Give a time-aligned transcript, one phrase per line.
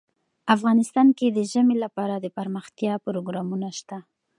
[0.55, 3.97] افغانستان کې د ژمی لپاره دپرمختیا پروګرامونه شته.